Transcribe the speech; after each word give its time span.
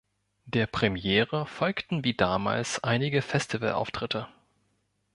Der 0.47 0.65
Premiere 0.65 1.45
folgten 1.45 2.03
wie 2.03 2.15
damals 2.15 2.83
einige 2.83 3.21
Festivalauftritte. 3.21 4.27